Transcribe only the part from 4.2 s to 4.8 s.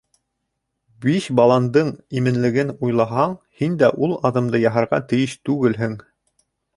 аҙымды